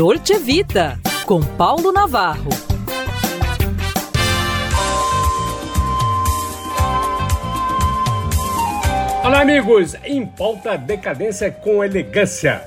Dolce 0.00 0.38
Vita, 0.38 0.98
com 1.26 1.42
Paulo 1.42 1.92
Navarro. 1.92 2.48
Olá, 9.22 9.42
amigos! 9.42 9.94
Em 10.02 10.24
pauta 10.24 10.78
decadência 10.78 11.50
com 11.50 11.84
elegância. 11.84 12.62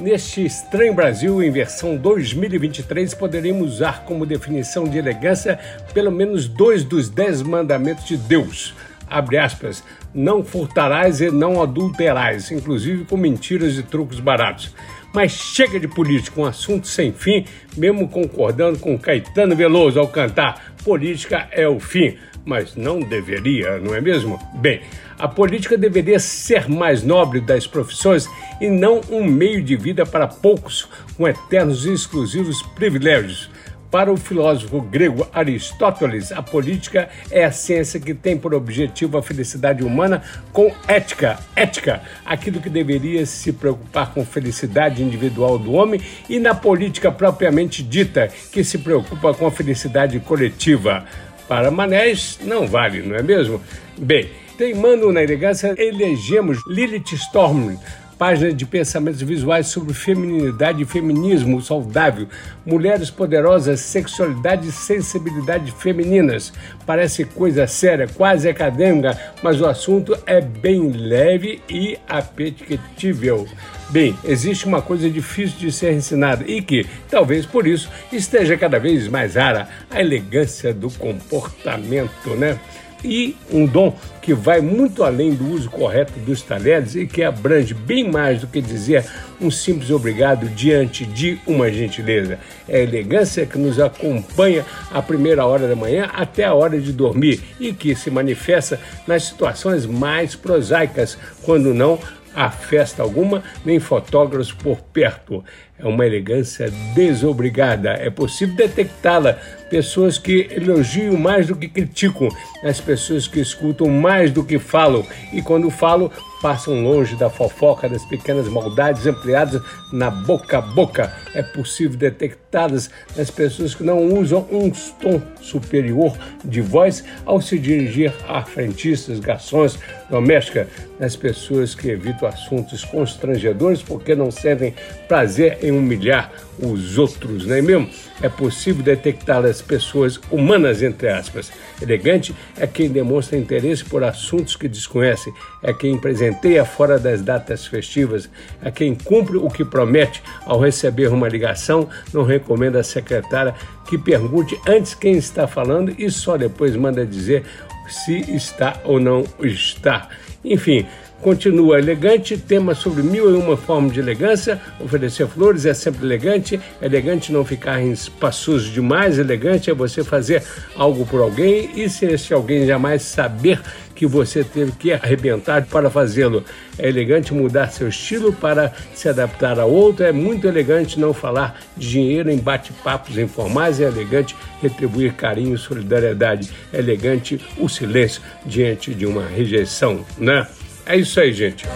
Neste 0.00 0.46
estranho 0.46 0.94
Brasil, 0.94 1.42
em 1.42 1.50
versão 1.50 1.98
2023, 1.98 3.12
poderíamos 3.12 3.74
usar 3.74 4.06
como 4.06 4.24
definição 4.24 4.84
de 4.84 4.96
elegância 4.96 5.60
pelo 5.92 6.10
menos 6.10 6.48
dois 6.48 6.82
dos 6.82 7.10
dez 7.10 7.42
mandamentos 7.42 8.06
de 8.06 8.16
Deus. 8.16 8.74
Abre 9.06 9.36
aspas, 9.36 9.84
não 10.14 10.42
furtarás 10.42 11.20
e 11.20 11.30
não 11.30 11.60
adulterás, 11.60 12.50
inclusive 12.50 13.04
com 13.04 13.18
mentiras 13.18 13.76
e 13.76 13.82
truques 13.82 14.18
baratos. 14.18 14.72
Mas 15.12 15.32
chega 15.32 15.80
de 15.80 15.88
política, 15.88 16.40
um 16.40 16.44
assunto 16.44 16.86
sem 16.86 17.12
fim, 17.12 17.44
mesmo 17.76 18.08
concordando 18.08 18.78
com 18.78 18.98
Caetano 18.98 19.56
Veloso 19.56 19.98
ao 19.98 20.08
cantar 20.08 20.70
Política 20.84 21.46
é 21.52 21.68
o 21.68 21.78
fim 21.78 22.16
mas 22.44 22.74
não 22.74 23.00
deveria, 23.00 23.78
não 23.78 23.94
é 23.94 24.00
mesmo? 24.00 24.38
Bem, 24.54 24.80
a 25.18 25.28
política 25.28 25.76
deveria 25.76 26.18
ser 26.18 26.68
mais 26.68 27.02
nobre 27.02 27.40
das 27.40 27.66
profissões 27.66 28.28
e 28.60 28.68
não 28.68 29.00
um 29.10 29.24
meio 29.24 29.62
de 29.62 29.76
vida 29.76 30.06
para 30.06 30.26
poucos 30.26 30.88
com 31.16 31.28
eternos 31.28 31.84
e 31.84 31.92
exclusivos 31.92 32.62
privilégios. 32.74 33.50
Para 33.90 34.12
o 34.12 34.16
filósofo 34.16 34.80
grego 34.80 35.26
Aristóteles, 35.32 36.30
a 36.30 36.40
política 36.40 37.08
é 37.28 37.44
a 37.44 37.50
ciência 37.50 37.98
que 37.98 38.14
tem 38.14 38.38
por 38.38 38.54
objetivo 38.54 39.18
a 39.18 39.22
felicidade 39.22 39.82
humana 39.82 40.22
com 40.52 40.72
ética. 40.86 41.40
Ética, 41.56 42.00
aquilo 42.24 42.60
que 42.60 42.70
deveria 42.70 43.26
se 43.26 43.52
preocupar 43.52 44.14
com 44.14 44.24
felicidade 44.24 45.02
individual 45.02 45.58
do 45.58 45.72
homem, 45.72 46.00
e 46.28 46.38
na 46.38 46.54
política 46.54 47.10
propriamente 47.10 47.82
dita, 47.82 48.28
que 48.52 48.62
se 48.62 48.78
preocupa 48.78 49.34
com 49.34 49.46
a 49.48 49.50
felicidade 49.50 50.20
coletiva. 50.20 51.04
Para 51.48 51.68
Manés, 51.72 52.38
não 52.44 52.68
vale, 52.68 53.02
não 53.02 53.16
é 53.16 53.22
mesmo? 53.24 53.60
Bem, 53.98 54.30
teimando 54.56 55.10
na 55.10 55.20
elegância, 55.20 55.74
elegemos 55.76 56.58
Lilith 56.68 57.12
Storm, 57.14 57.76
página 58.20 58.52
de 58.52 58.66
pensamentos 58.66 59.22
visuais 59.22 59.68
sobre 59.68 59.94
feminilidade 59.94 60.82
e 60.82 60.84
feminismo 60.84 61.62
saudável, 61.62 62.28
mulheres 62.66 63.08
poderosas, 63.08 63.80
sexualidade 63.80 64.68
e 64.68 64.72
sensibilidade 64.72 65.72
femininas. 65.72 66.52
Parece 66.84 67.24
coisa 67.24 67.66
séria, 67.66 68.06
quase 68.06 68.46
acadêmica, 68.46 69.18
mas 69.42 69.58
o 69.58 69.66
assunto 69.66 70.14
é 70.26 70.38
bem 70.38 70.90
leve 70.90 71.62
e 71.66 71.96
apetecível. 72.06 73.48
Bem, 73.88 74.14
existe 74.22 74.66
uma 74.66 74.82
coisa 74.82 75.08
difícil 75.08 75.58
de 75.58 75.72
ser 75.72 75.94
ensinada 75.94 76.44
e 76.46 76.60
que, 76.60 76.86
talvez 77.10 77.46
por 77.46 77.66
isso, 77.66 77.88
esteja 78.12 78.54
cada 78.54 78.78
vez 78.78 79.08
mais 79.08 79.34
rara: 79.34 79.66
a 79.90 79.98
elegância 79.98 80.74
do 80.74 80.90
comportamento, 80.90 82.36
né? 82.36 82.58
E 83.02 83.36
um 83.50 83.66
dom 83.66 83.96
que 84.20 84.34
vai 84.34 84.60
muito 84.60 85.02
além 85.02 85.34
do 85.34 85.48
uso 85.50 85.70
correto 85.70 86.12
dos 86.20 86.42
talheres 86.42 86.94
e 86.94 87.06
que 87.06 87.22
abrange 87.22 87.72
bem 87.72 88.10
mais 88.10 88.40
do 88.40 88.46
que 88.46 88.60
dizer 88.60 89.04
um 89.40 89.50
simples 89.50 89.90
obrigado 89.90 90.48
diante 90.50 91.06
de 91.06 91.40
uma 91.46 91.70
gentileza. 91.72 92.38
É 92.68 92.78
a 92.78 92.82
elegância 92.82 93.46
que 93.46 93.58
nos 93.58 93.80
acompanha 93.80 94.64
a 94.90 95.00
primeira 95.00 95.46
hora 95.46 95.66
da 95.66 95.74
manhã 95.74 96.10
até 96.12 96.44
a 96.44 96.54
hora 96.54 96.78
de 96.78 96.92
dormir 96.92 97.40
e 97.58 97.72
que 97.72 97.94
se 97.94 98.10
manifesta 98.10 98.78
nas 99.06 99.24
situações 99.24 99.86
mais 99.86 100.34
prosaicas, 100.34 101.16
quando 101.42 101.72
não 101.72 101.98
há 102.34 102.50
festa 102.50 103.02
alguma, 103.02 103.42
nem 103.64 103.80
fotógrafos 103.80 104.52
por 104.52 104.80
perto. 104.80 105.44
É 105.78 105.86
uma 105.86 106.06
elegância 106.06 106.70
desobrigada. 106.94 107.90
É 107.90 108.10
possível 108.10 108.54
detectá-la. 108.54 109.38
Pessoas 109.70 110.18
que 110.18 110.48
elogiam 110.50 111.16
mais 111.16 111.46
do 111.46 111.54
que 111.54 111.68
criticam, 111.68 112.28
as 112.64 112.80
pessoas 112.80 113.28
que 113.28 113.40
escutam 113.40 113.88
mais 113.88 114.32
do 114.32 114.44
que 114.44 114.58
falam, 114.58 115.06
e 115.32 115.40
quando 115.40 115.70
falam, 115.70 116.10
passam 116.40 116.82
longe 116.82 117.14
da 117.16 117.28
fofoca, 117.28 117.88
das 117.88 118.04
pequenas 118.04 118.48
maldades 118.48 119.06
ampliadas 119.06 119.62
na 119.92 120.10
boca 120.10 120.58
a 120.58 120.60
boca. 120.60 121.12
É 121.34 121.42
possível 121.42 121.96
detectá-las 121.96 122.90
nas 123.16 123.30
pessoas 123.30 123.74
que 123.74 123.84
não 123.84 124.02
usam 124.14 124.46
um 124.50 124.70
tom 124.70 125.20
superior 125.40 126.16
de 126.44 126.60
voz 126.60 127.04
ao 127.24 127.40
se 127.40 127.58
dirigir 127.58 128.12
a 128.26 128.42
frentistas, 128.42 129.20
garçons, 129.20 129.78
doméstica, 130.08 130.66
nas 130.98 131.14
pessoas 131.14 131.74
que 131.74 131.90
evitam 131.90 132.28
assuntos 132.28 132.84
constrangedores 132.84 133.82
porque 133.82 134.14
não 134.14 134.30
sentem 134.30 134.74
prazer 135.06 135.58
em 135.62 135.70
humilhar 135.70 136.32
os 136.58 136.98
outros, 136.98 137.46
não 137.46 137.54
é 137.54 137.62
mesmo? 137.62 137.88
É 138.22 138.28
possível 138.28 138.82
detectar 138.82 139.42
as 139.60 139.62
pessoas 139.62 140.18
humanas, 140.30 140.82
entre 140.82 141.08
aspas. 141.08 141.52
Elegante 141.80 142.34
é 142.58 142.66
quem 142.66 142.88
demonstra 142.88 143.38
interesse 143.38 143.84
por 143.84 144.02
assuntos 144.02 144.56
que 144.56 144.66
desconhece, 144.66 145.32
é 145.62 145.72
quem 145.72 145.98
presenteia 145.98 146.64
fora 146.64 146.98
das 146.98 147.22
datas 147.22 147.66
festivas, 147.66 148.28
é 148.62 148.70
quem 148.70 148.94
cumpre 148.94 149.36
o 149.36 149.48
que 149.48 149.64
promete 149.64 150.22
ao 150.44 150.58
receber 150.58 151.08
uma 151.08 151.28
ligação, 151.28 151.88
não 152.12 152.24
recomenda 152.24 152.80
a 152.80 152.84
secretária 152.84 153.54
que 153.90 153.98
pergunte 153.98 154.56
antes 154.68 154.94
quem 154.94 155.14
está 155.14 155.48
falando 155.48 155.92
e 155.98 156.08
só 156.08 156.36
depois 156.36 156.76
manda 156.76 157.04
dizer 157.04 157.44
se 157.88 158.20
está 158.34 158.80
ou 158.84 159.00
não 159.00 159.24
está. 159.42 160.08
Enfim, 160.44 160.86
Continua 161.20 161.78
elegante, 161.78 162.38
tema 162.38 162.74
sobre 162.74 163.02
mil 163.02 163.30
e 163.30 163.34
uma 163.34 163.54
formas 163.54 163.92
de 163.92 164.00
elegância. 164.00 164.58
Oferecer 164.80 165.26
flores 165.26 165.66
é 165.66 165.74
sempre 165.74 166.02
elegante. 166.06 166.58
Elegante 166.80 167.30
não 167.30 167.44
ficar 167.44 167.78
em 167.78 167.92
espaços 167.92 168.64
demais. 168.64 169.18
Elegante 169.18 169.70
é 169.70 169.74
você 169.74 170.02
fazer 170.02 170.42
algo 170.74 171.04
por 171.04 171.20
alguém 171.20 171.70
e 171.74 171.90
se 171.90 172.06
esse 172.06 172.32
alguém 172.32 172.66
jamais 172.66 173.02
saber 173.02 173.60
que 174.00 174.06
você 174.06 174.42
teve 174.42 174.72
que 174.72 174.94
arrebentar 174.94 175.66
para 175.66 175.90
fazê-lo. 175.90 176.42
É 176.78 176.88
elegante 176.88 177.34
mudar 177.34 177.70
seu 177.70 177.86
estilo 177.86 178.32
para 178.32 178.72
se 178.94 179.10
adaptar 179.10 179.60
a 179.60 179.66
outro. 179.66 180.06
É 180.06 180.10
muito 180.10 180.48
elegante 180.48 180.98
não 180.98 181.12
falar 181.12 181.60
de 181.76 181.90
dinheiro 181.90 182.30
em 182.30 182.38
bate-papos 182.38 183.18
informais. 183.18 183.78
É 183.78 183.84
elegante 183.84 184.34
retribuir 184.62 185.12
carinho 185.12 185.54
e 185.54 185.58
solidariedade. 185.58 186.50
É 186.72 186.78
elegante 186.78 187.38
o 187.58 187.68
silêncio 187.68 188.22
diante 188.46 188.94
de 188.94 189.04
uma 189.04 189.26
rejeição, 189.26 190.02
né? 190.16 190.48
É 190.86 190.96
isso 190.96 191.20
aí, 191.20 191.30
gente. 191.34 191.66